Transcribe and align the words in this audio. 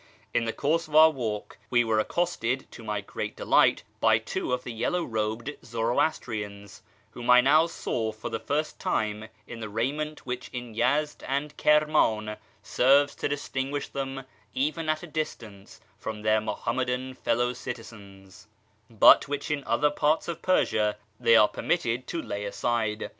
In 0.33 0.45
the 0.45 0.51
course 0.51 0.87
of 0.87 0.95
our 0.95 1.11
walk 1.11 1.59
we 1.69 1.83
were 1.83 1.99
accosted, 1.99 2.65
to 2.71 2.83
my 2.83 3.01
great 3.01 3.35
delight, 3.35 3.83
by 3.99 4.17
two 4.17 4.51
of 4.51 4.63
the 4.63 4.73
yellow 4.73 5.03
robed 5.03 5.55
Zoroastrians, 5.63 6.81
whom 7.11 7.29
I 7.29 7.39
now 7.41 7.67
saw 7.67 8.11
for 8.11 8.27
the 8.31 8.39
first 8.39 8.79
time 8.79 9.27
in 9.45 9.59
the 9.59 9.69
raiment 9.69 10.25
which 10.25 10.49
in 10.51 10.73
Yezd 10.73 11.23
and 11.27 11.55
Kirman 11.55 12.37
serves 12.63 13.13
to 13.17 13.27
distinguish 13.29 13.89
them, 13.89 14.23
even 14.55 14.89
at 14.89 15.03
a 15.03 15.05
distance, 15.05 15.79
from 15.99 16.23
their 16.23 16.41
Muham 16.41 16.77
madan 16.77 17.13
fellow 17.13 17.53
citizens, 17.53 18.47
but 18.89 19.27
which 19.27 19.51
in 19.51 19.63
other 19.65 19.91
parts 19.91 20.27
of 20.27 20.41
Persia 20.41 20.97
they 21.19 21.35
are 21.35 21.47
permitted 21.47 22.07
to 22.07 22.19
lay 22.23 22.45
aside. 22.45 23.07